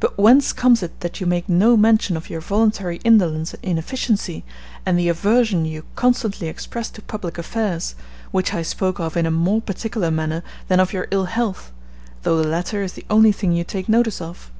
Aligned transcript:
But 0.00 0.16
whence 0.18 0.50
comes 0.50 0.82
it 0.82 1.00
that 1.00 1.20
you 1.20 1.26
make 1.26 1.46
no 1.46 1.76
mention 1.76 2.16
of 2.16 2.30
your 2.30 2.40
voluntary 2.40 3.02
indolence 3.04 3.52
and 3.52 3.62
inefficiency, 3.62 4.46
and 4.86 4.98
the 4.98 5.10
aversion 5.10 5.66
you 5.66 5.84
constantly 5.94 6.48
express 6.48 6.88
to 6.92 7.02
public 7.02 7.36
affairs, 7.36 7.94
which 8.30 8.54
I 8.54 8.62
spoke 8.62 8.98
of 8.98 9.14
in 9.14 9.26
a 9.26 9.30
more 9.30 9.60
particular 9.60 10.10
manner 10.10 10.42
than 10.68 10.80
of 10.80 10.94
your 10.94 11.06
ill 11.10 11.26
health, 11.26 11.70
though 12.22 12.38
the 12.38 12.48
latter 12.48 12.82
is 12.82 12.94
the 12.94 13.04
only 13.10 13.30
thing 13.30 13.52
you 13.52 13.62
take 13.62 13.90
notice 13.90 14.22
of? 14.22 14.50